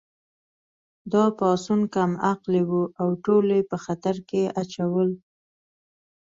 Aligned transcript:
دا 1.11 1.23
پاڅون 1.37 1.81
کم 1.93 2.11
عقلې 2.31 2.63
وه 2.69 2.83
او 3.01 3.09
ټول 3.23 3.45
یې 3.55 3.61
په 3.71 3.77
خطر 3.83 4.15
کې 4.29 4.41
اچول 4.61 5.09